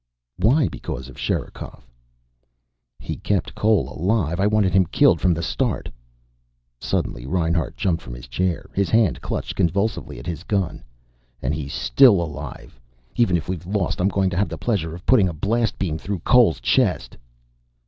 [0.37, 1.85] "Why because of Sherikov?"
[2.97, 4.39] "He kept Cole alive!
[4.39, 5.89] I wanted him killed from the start."
[6.79, 8.71] Suddenly Reinhart jumped from his chair.
[8.73, 10.81] His hand clutched convulsively at his gun.
[11.39, 12.79] "And he's still alive!
[13.15, 15.99] Even if we've lost I'm going to have the pleasure of putting a blast beam
[15.99, 17.15] through Cole's chest!"